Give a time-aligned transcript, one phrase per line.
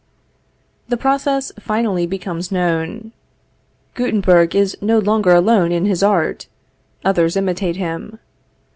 [0.89, 3.11] The process finally becomes known.
[3.93, 6.47] Guttenberg is no longer alone in his art;
[7.05, 8.17] others imitate him.